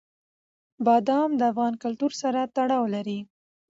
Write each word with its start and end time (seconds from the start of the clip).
بادام 0.85 1.29
د 1.39 1.41
افغان 1.51 1.73
کلتور 1.83 2.11
سره 2.21 2.39
تړاو 2.55 2.83
لري. 2.95 3.19